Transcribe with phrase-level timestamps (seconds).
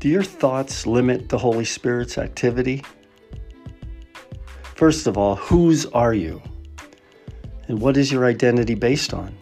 [0.00, 2.84] Do your thoughts limit the Holy Spirit's activity?
[4.76, 6.40] First of all, whose are you?
[7.66, 9.36] And what is your identity based on?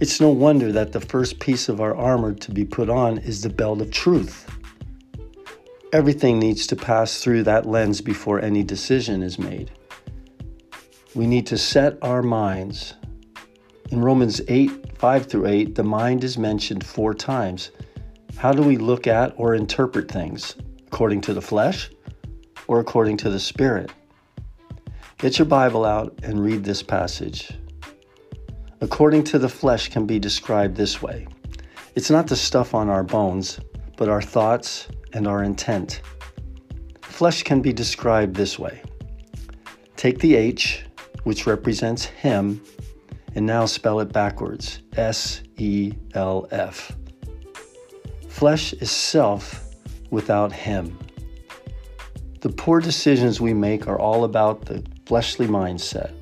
[0.00, 3.42] It's no wonder that the first piece of our armor to be put on is
[3.42, 4.50] the belt of truth.
[5.92, 9.70] Everything needs to pass through that lens before any decision is made.
[11.14, 12.94] We need to set our minds.
[13.92, 17.70] In Romans 8 5 through 8, the mind is mentioned four times.
[18.36, 20.56] How do we look at or interpret things?
[20.86, 21.90] According to the flesh
[22.66, 23.90] or according to the spirit?
[25.18, 27.50] Get your Bible out and read this passage.
[28.82, 31.26] According to the flesh can be described this way
[31.94, 33.58] it's not the stuff on our bones,
[33.96, 36.02] but our thoughts and our intent.
[37.00, 38.82] Flesh can be described this way
[39.96, 40.84] take the H,
[41.24, 42.62] which represents Him,
[43.34, 46.92] and now spell it backwards S E L F.
[48.36, 49.64] Flesh is self
[50.10, 50.98] without Him.
[52.42, 56.12] The poor decisions we make are all about the fleshly mindset.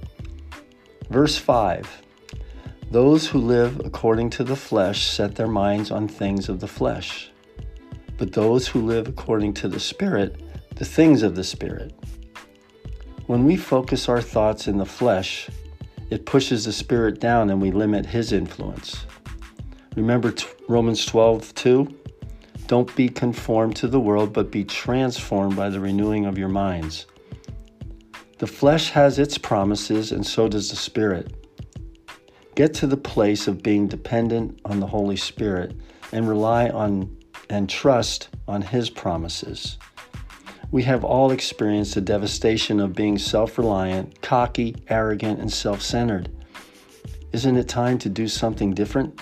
[1.11, 2.05] Verse 5
[2.93, 7.33] Those who live according to the flesh set their minds on things of the flesh,
[8.17, 10.41] but those who live according to the Spirit,
[10.77, 11.93] the things of the Spirit.
[13.27, 15.51] When we focus our thoughts in the flesh,
[16.11, 19.05] it pushes the Spirit down and we limit His influence.
[19.97, 22.01] Remember t- Romans 12 2?
[22.67, 27.07] Don't be conformed to the world, but be transformed by the renewing of your minds.
[28.39, 31.33] The flesh has its promises, and so does the Spirit.
[32.55, 35.75] Get to the place of being dependent on the Holy Spirit
[36.13, 37.17] and rely on
[37.51, 39.77] and trust on His promises.
[40.71, 46.31] We have all experienced the devastation of being self reliant, cocky, arrogant, and self centered.
[47.33, 49.21] Isn't it time to do something different?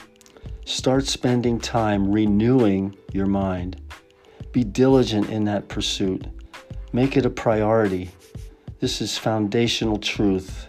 [0.65, 3.81] Start spending time renewing your mind.
[4.53, 6.27] Be diligent in that pursuit.
[6.93, 8.11] Make it a priority.
[8.79, 10.69] This is foundational truth.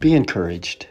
[0.00, 0.88] Be encouraged.